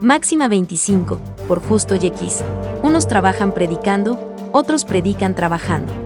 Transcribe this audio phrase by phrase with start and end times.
[0.00, 2.42] Máxima 25, por Justo Yequis.
[2.82, 4.18] Unos trabajan predicando,
[4.52, 6.03] otros predican trabajando.